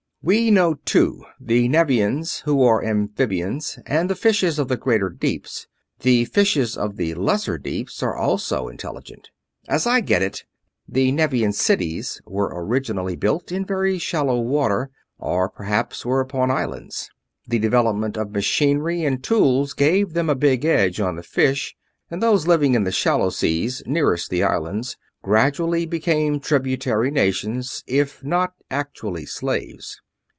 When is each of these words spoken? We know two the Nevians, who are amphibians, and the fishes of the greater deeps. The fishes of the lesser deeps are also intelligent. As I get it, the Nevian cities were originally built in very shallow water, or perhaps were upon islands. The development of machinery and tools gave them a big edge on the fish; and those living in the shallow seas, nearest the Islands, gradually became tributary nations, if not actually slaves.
We 0.23 0.51
know 0.51 0.75
two 0.85 1.25
the 1.39 1.67
Nevians, 1.67 2.41
who 2.41 2.61
are 2.61 2.85
amphibians, 2.85 3.79
and 3.87 4.07
the 4.07 4.13
fishes 4.13 4.59
of 4.59 4.67
the 4.67 4.77
greater 4.77 5.09
deeps. 5.09 5.65
The 6.01 6.25
fishes 6.25 6.77
of 6.77 6.95
the 6.97 7.15
lesser 7.15 7.57
deeps 7.57 8.03
are 8.03 8.15
also 8.15 8.67
intelligent. 8.67 9.31
As 9.67 9.87
I 9.87 9.99
get 9.99 10.21
it, 10.21 10.43
the 10.87 11.11
Nevian 11.11 11.53
cities 11.53 12.21
were 12.27 12.51
originally 12.53 13.15
built 13.15 13.51
in 13.51 13.65
very 13.65 13.97
shallow 13.97 14.39
water, 14.39 14.91
or 15.17 15.49
perhaps 15.49 16.05
were 16.05 16.19
upon 16.19 16.51
islands. 16.51 17.09
The 17.47 17.57
development 17.57 18.15
of 18.15 18.29
machinery 18.29 19.03
and 19.03 19.23
tools 19.23 19.73
gave 19.73 20.13
them 20.13 20.29
a 20.29 20.35
big 20.35 20.63
edge 20.65 20.99
on 20.99 21.15
the 21.15 21.23
fish; 21.23 21.75
and 22.11 22.21
those 22.21 22.45
living 22.45 22.75
in 22.75 22.83
the 22.83 22.91
shallow 22.91 23.31
seas, 23.31 23.81
nearest 23.87 24.29
the 24.29 24.43
Islands, 24.43 24.97
gradually 25.23 25.87
became 25.87 26.39
tributary 26.39 27.09
nations, 27.09 27.83
if 27.87 28.23
not 28.23 28.53
actually 28.69 29.25
slaves. 29.25 29.99